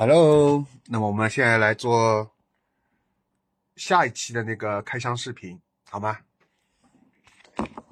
[0.00, 2.30] Hello，那么我们现在来做
[3.74, 5.60] 下一期的那个开箱视频，
[5.90, 6.18] 好吗？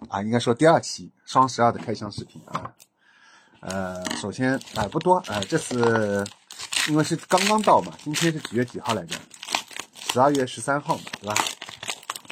[0.08, 2.72] 啊，应该说第二期双十二的开箱视频啊。
[3.58, 6.24] 呃，首先啊不多，呃，这次
[6.88, 9.18] 因为是刚刚到嘛，今天是几月几号来着？
[10.12, 11.34] 十二月十三号嘛，对吧？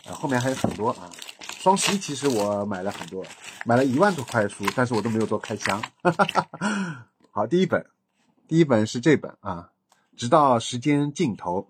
[0.04, 1.10] 呃，后面还有很多啊。
[1.58, 3.26] 双十一其实我买了很多，
[3.66, 5.82] 买了一万多块的书，但是我都没有做开箱。
[7.34, 7.84] 好，第一本。
[8.46, 9.70] 第一本是这本啊，
[10.16, 11.66] 直到时间尽头，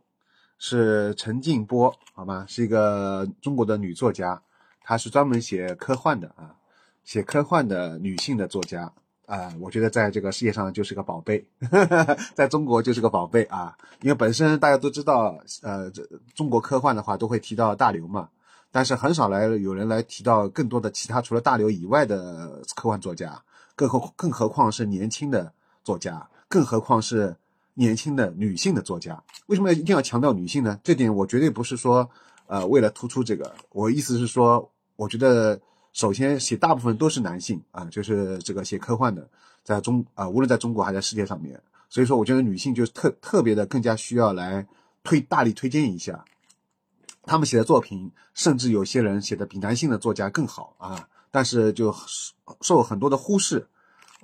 [0.58, 2.44] 是陈静波，好吗？
[2.48, 4.42] 是一个中国的女作家，
[4.82, 6.56] 她是专门写科幻的啊，
[7.04, 8.92] 写科幻的女性的作家
[9.26, 11.46] 啊，我觉得在这个世界上就是个宝贝，
[12.34, 16.02] 在中国就是个宝贝啊，因为本身大家都知道，呃，这
[16.34, 18.28] 中国科幻的话都会提到大刘嘛，
[18.72, 23.40] 但是很少来有人来提到更多的其他除了大刘以外的科幻作家，
[23.76, 25.52] 更何更何况是年轻的
[25.84, 26.28] 作家。
[26.54, 27.34] 更何况是
[27.74, 30.78] 年轻的女性的作家，为什么一定要强调女性呢？
[30.84, 32.08] 这点我绝对不是说，
[32.46, 33.52] 呃，为了突出这个。
[33.70, 35.60] 我意思是说，我觉得
[35.92, 39.28] 首先写大部分都是男性啊，就是这个写科幻的，
[39.64, 44.64] 在中啊，无论在中国还是在世界上面，所以说我觉得女性就特特别的更加需要来
[45.02, 46.24] 推大力推荐一下，
[47.24, 51.92] 他们写的作品，甚至有些人写的比男性的作家更好啊，但是就
[52.60, 53.66] 受很多的忽视。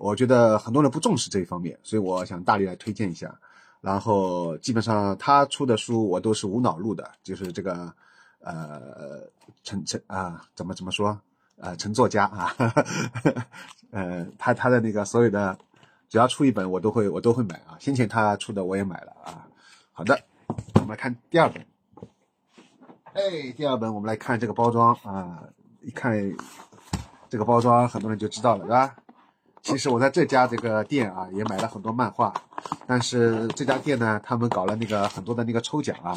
[0.00, 3.38] 我觉得很多人不重视这一方面，所以我想大力来推荐一下。
[3.82, 7.92] 然后基本上他出的书我都是无脑录的，就是这个，
[8.40, 9.20] 呃，
[9.62, 11.18] 陈陈啊，怎么怎么说？
[11.56, 12.54] 呃，陈作家啊，
[13.92, 15.58] 呃，他他的那个所有的，
[16.08, 17.76] 只要出一本我都会我都会买啊。
[17.78, 19.46] 先前他出的我也买了啊。
[19.92, 20.18] 好的，
[20.76, 21.66] 我们来看第二本。
[23.12, 25.42] 哎，第二本我们来看这个包装啊，
[25.82, 26.12] 一看
[27.28, 28.96] 这个包装，很多人就知道了，是吧？
[29.62, 32.32] 其实我在这家这个店啊，也买了很多漫画，
[32.86, 36.16] 但是这家店呢，他们搞了那个很多的那个抽奖啊，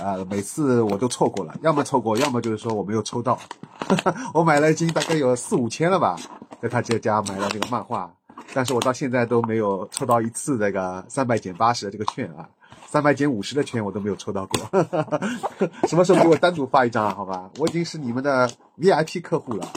[0.00, 3.38] 呃，每次我都错过了，要么错过，要么就是说我没有抽到。
[4.32, 6.16] 我买了已经大概有四五千了吧，
[6.60, 8.10] 在他这家买了这个漫画，
[8.54, 12.48] 但是我到现在都没有抽到一次这个三百减八十的这个券啊，
[12.86, 14.86] 三百减五十的券我都没有抽到过。
[15.86, 17.14] 什么时候给我单独发一张啊？
[17.14, 19.68] 好吧，我已经是你们的 VIP 客户了。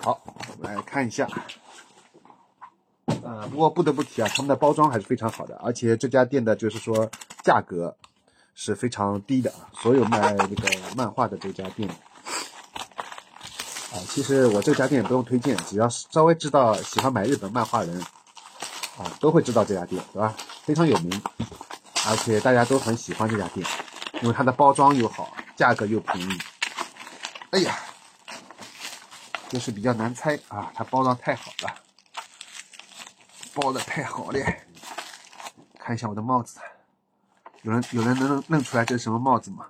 [0.00, 0.20] 好。
[0.24, 1.28] 我们来看一下，
[3.22, 7.10] 呃，不过不得不提啊，他们的包装还是非常好的，而且这家店的就是说
[7.42, 7.96] 价格
[8.54, 9.68] 是非常低的啊。
[9.74, 11.88] 所有卖那个漫画的这家店，
[13.90, 18.00] 啊，其实我这家店也不用推荐，只要是稍微知道喜欢买日本漫画人，
[18.98, 20.34] 啊，都会知道这家店，对吧？
[20.64, 21.22] 非常有名，
[22.06, 23.66] 而且大家都很喜欢这家店，
[24.20, 26.38] 因为它的包装又好，价格又便宜。
[27.50, 27.76] 哎呀！
[29.52, 31.74] 就是比较难猜啊，它包装太好了，
[33.52, 34.40] 包的太好了。
[35.78, 36.58] 看一下我的帽子，
[37.60, 39.66] 有人有人能认出来这是什么帽子吗？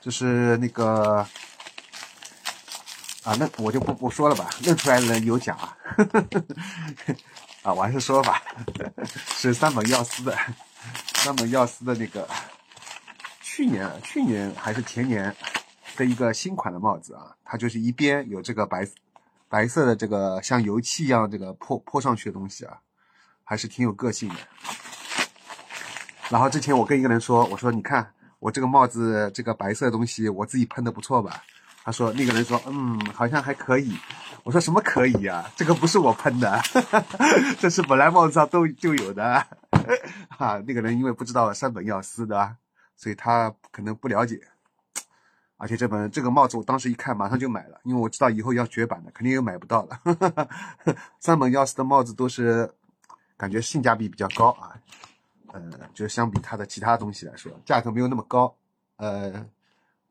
[0.00, 1.24] 这是那个
[3.22, 5.76] 啊，那我就不不说了吧，认出来的人有奖啊。
[7.62, 8.42] 啊，我还是说吧，
[9.36, 10.36] 是三本药师的，
[11.14, 12.28] 三本药师的那个，
[13.40, 15.32] 去年去年还是前年。
[15.96, 18.86] 的一个新款的帽子啊，它就是一边有这个白
[19.48, 22.78] 白色的这个像油漆一样这个泼泼上去的东西啊，
[23.44, 24.36] 还是挺有个性的。
[26.30, 31.42] 然后之前我跟一个人说，我说你看我这个帽子这个白色的东西，我自己喷的不错吧？
[31.84, 33.96] 他说那个人说嗯，好像还可以。
[34.44, 35.48] 我说什么可以啊？
[35.54, 36.60] 这个不是我喷的，
[37.60, 39.46] 这是本来帽子上都就有的。
[40.38, 42.56] 啊，那个人因为不知道山本耀司的，
[42.96, 44.40] 所以他可能不了解。
[45.62, 49.96] 而且这本这个帽子，我当时一看，马上就买了，因为我知道以后要绝版的，肯定又买不到了。
[51.20, 52.68] 三本钥匙的帽子都是
[53.36, 54.74] 感觉性价比比较高啊，
[55.52, 55.62] 呃，
[55.94, 58.52] 就相比它的其他东西来说，价格没有那么高，
[58.96, 59.46] 呃，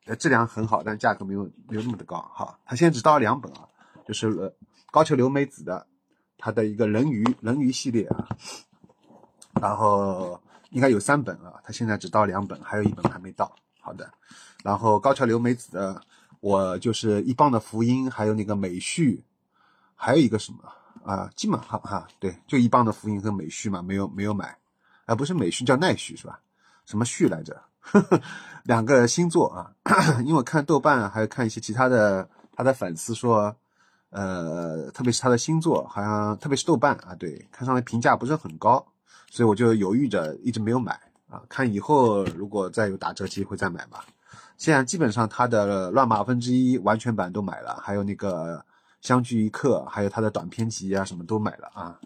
[0.06, 2.22] 呃，质量很好，但价格没有没有那么的高。
[2.34, 3.68] 哈，它现在只到了两本啊，
[4.08, 4.54] 就是呃
[4.90, 5.86] 高桥留美子的
[6.38, 8.26] 它的一个人鱼人鱼系列啊，
[9.60, 13.54] 然后应该有三本啊，它现在只到两本，还有一本还没到。
[13.82, 14.10] 好的。
[14.64, 16.02] 然后高桥留美子的，
[16.40, 19.24] 我就是一邦的福音，还有那个美旭，
[19.96, 20.60] 还有一个什么
[21.04, 21.30] 啊？
[21.36, 24.56] 基本上哈，对，就一邦的福音和美旭嘛，没有没有买，
[25.06, 26.40] 啊，不是美旭叫奈旭是吧？
[26.86, 27.62] 什么序来着？
[27.80, 28.22] 呵 呵
[28.64, 29.74] 两个星座啊，
[30.22, 33.56] 因为我看豆瓣还有看一些其他的他的粉丝说，
[34.12, 38.86] 呃，特别是他的星座，好像特别是豆瓣啊，对，看上来评价不是很高，
[39.32, 41.00] 所以我就犹豫着一直没有买
[41.32, 44.06] 啊，看以后如果再有打折机会再买吧。
[44.58, 48.58] 现在基本上他的《乱马分之一》完全版都买了，还有那个
[49.02, 52.00] 《相聚一刻》，还有他的短篇集啊，什么都买了啊。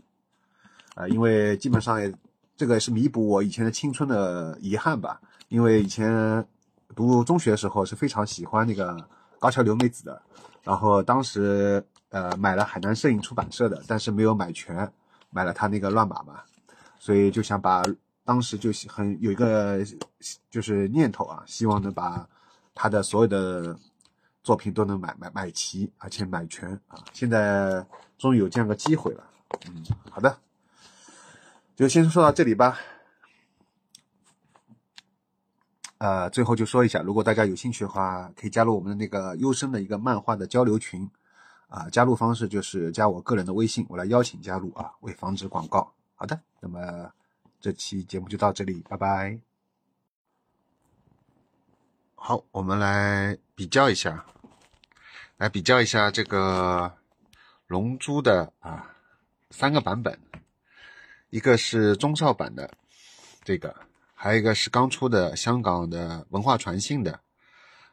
[0.94, 2.14] 啊，因为基本上也
[2.56, 5.20] 这个也是弥补我以前的青春的遗憾吧。
[5.50, 6.48] 因为以前
[6.96, 8.98] 读中学的时候是非常喜欢那个
[9.38, 10.22] 高桥留美子的，
[10.64, 14.90] 然后当时呃买了海南摄影出版社的，但是没有买全，
[15.30, 16.42] 买了他那个乱码嘛，
[16.98, 17.84] 所以就想把
[18.26, 19.80] 当时就很有一个
[20.50, 22.28] 就是念头啊，希望能把
[22.74, 23.80] 他的所有的
[24.44, 27.00] 作品都能买买买齐，而且买全啊。
[27.14, 27.86] 现在
[28.18, 29.24] 终于有这样个机会了，
[29.68, 30.38] 嗯，好的。
[31.76, 32.80] 就先说到这里吧。
[36.00, 41.10] 呃，最后就说一下，如果大家有兴趣的话，可以加入我们的那个优生的一个漫画的交流群。
[41.68, 45.92] 啊，加入方式就是加我个人的微信，我来邀请加入啊，为防止广告。
[46.16, 47.12] 好的，那么
[47.66, 49.40] 这期节目就到这里，拜拜。
[52.14, 54.24] 好，我们来比较一下，
[55.38, 56.94] 来比较一下这个
[57.66, 58.96] 《龙珠》的啊
[59.50, 60.16] 三个版本。
[61.32, 62.72] 一个是中少版的，
[63.44, 63.76] 这个，
[64.14, 67.20] 还有一个是刚出的香港的文化传信的，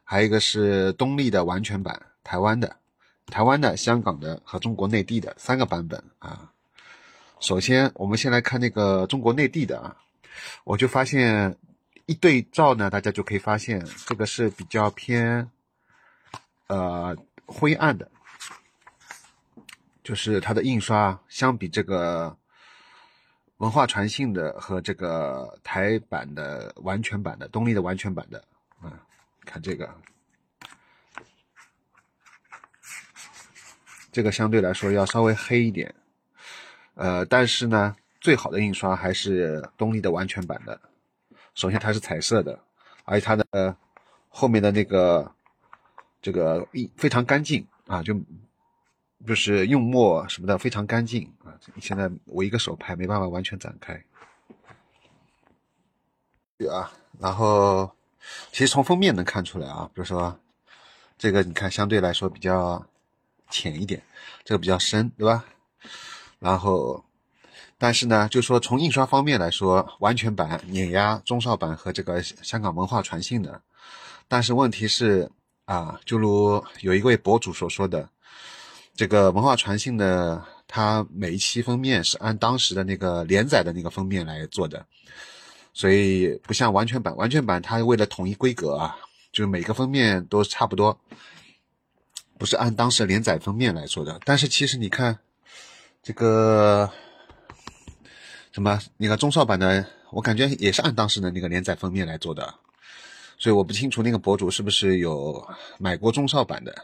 [0.03, 2.77] 还有一个是东立的完全版，台湾的，
[3.25, 6.52] 台湾的、香港的和中国内地的三个版本啊。
[7.43, 9.97] 首先，我们先来看那个中国内地的啊，
[10.63, 11.57] 我就发现
[12.05, 15.51] 一对照呢，大家就可以发现这个是比较偏
[16.67, 17.13] 呃
[17.45, 18.09] 灰暗的，
[20.05, 22.37] 就是它的印刷相比这个。
[23.57, 28.43] 文化传信的和这个台版的完全版的东立的完全版的，
[28.81, 28.91] 啊，
[29.45, 29.89] 看这个，
[34.11, 35.93] 这个相对来说要稍微黑一点，
[36.95, 40.79] 呃，但是呢，最好的印刷还是东立的完全版的。
[41.55, 42.59] 首先它是彩色的，
[43.05, 43.75] 而且它的
[44.29, 45.31] 后面的那个
[46.21, 48.19] 这个非常干净啊，就。
[49.25, 51.55] 就是用墨什么的非常干净啊！
[51.79, 54.03] 现在我一个手拍没办法完全展开。
[56.57, 56.91] 对啊，
[57.21, 57.89] 然后
[58.51, 60.37] 其实从封面能看出来啊，比如说
[61.17, 62.85] 这个你看相对来说比较
[63.49, 64.03] 浅一点，
[64.43, 65.45] 这个比较深，对吧？
[66.43, 67.01] 然后
[67.77, 73.61] 但是呢，就说从印刷方面来说，完全版碾压中少版和这个香港文化传信的。
[74.27, 75.31] 但是问题是
[75.63, 78.09] 啊，就如有一位博主所说的。
[78.95, 84.85] 这个文化传信的，它每一期封面是按当时的那个连载的那个封面来做的，
[85.73, 88.95] 所以不像完全版，完全版它为了统一规格啊，
[89.31, 90.95] 就是每个封面都差不多，
[92.37, 94.19] 不是按当时连载封面来做的。
[94.25, 95.17] 但是其实你看
[96.03, 96.91] 这个
[98.51, 102.53] 什么，那个中少版的，我感觉也是按当时的那个连载封面来做的，
[103.37, 105.47] 所以我不清楚那个博主是不是有
[105.79, 106.75] 买过中少版的，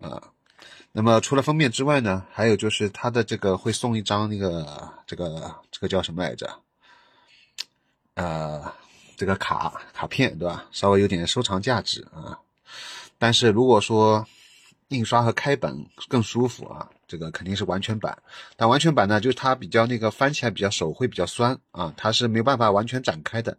[0.00, 0.32] 啊。
[0.94, 6.50] 那么除了封面之外呢，还有就是它的这个会送一张那个这个这个叫什么来着？
[8.14, 8.72] 呃，
[9.16, 10.66] 这个卡卡片对吧？
[10.72, 12.38] 稍微有点收藏价值啊。
[13.18, 14.26] 但是如果说
[14.88, 18.16] 印刷和开本更舒服啊，这个肯定是完全版。
[18.56, 23.54] 但完全版呢，就是它比较那个翻起来比较手会比较酸啊，它是没有办法完全展开的。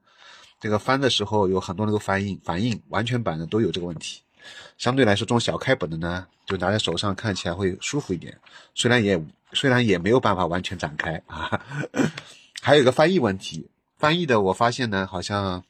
[0.60, 4.24] 这个翻的时候有很多那个反应反应，完全版的都有这个问题。
[4.80, 8.36] 相对来说，这种小开本的呢，就拿在手上看起来会舒服一点。
[8.74, 11.62] 虽然也虽然也没有办法完全展开啊。
[12.60, 13.70] 还有一个翻译问题，
[14.00, 15.64] 翻译的我发现呢，好像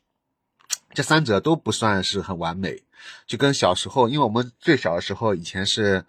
[0.94, 2.82] 这三者都不算是很完美。
[3.28, 6.06] 就跟小时候，因为我们最小的时候以前是。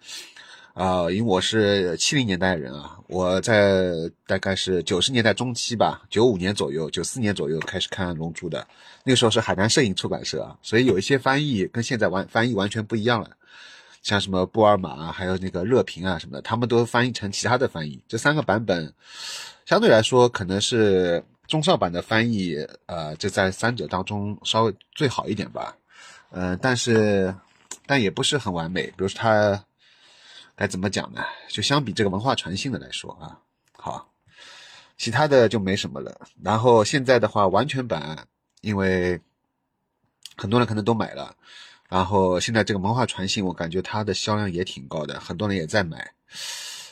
[0.75, 3.93] 啊，因为我是七零年代人啊，我在
[4.27, 8.67] 大概是九十年代中期吧，九五年左右、九四年左右开始看《龙珠》的，
[9.05, 13.29] 那个时候是海南摄影出版社啊，所以有一些翻译跟现在完翻译完全不一样了，
[14.01, 17.97] 像什么布尔玛啊，还有那个热评啊什么的，他们都翻译成其他的翻译。
[18.05, 18.93] 这三个版本
[19.65, 25.73] 相对来说可能是中少版的翻译，呃，就在三者当中稍微最好一点吧，
[26.31, 27.33] 嗯，但是
[27.85, 29.63] 但也不是很完美，比如说它。
[30.55, 31.21] 该怎么讲呢？
[31.49, 33.39] 就相比这个文化传信的来说啊，
[33.73, 34.11] 好，
[34.97, 36.27] 其他的就没什么了。
[36.41, 38.27] 然后现在的话，完全版，
[38.61, 39.19] 因为
[40.37, 41.35] 很多人可能都买了，
[41.89, 46.13] 然后现在这个文化传信，我感觉它的销量也挺高的，很多人也在买。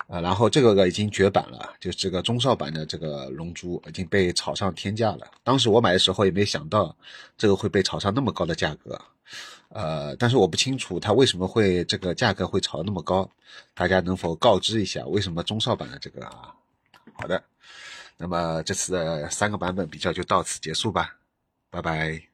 [0.07, 5.31] 呃，然后这个已经绝版了，就是这个中少版的这个龙珠已经被炒上天价了。
[5.43, 6.95] 当时我买的时候也没想到
[7.38, 9.00] 这个会被炒上那么高的价格。
[9.69, 13.27] 呃，但是我不清楚它为什么会这个价格会炒那么高，
[13.74, 16.53] 大家能否告知一下为什么中少版的这个啊？
[17.13, 17.41] 好的，
[18.17, 21.15] 那么这次的三个版本比较就到此结束吧，
[21.72, 22.32] 拜拜。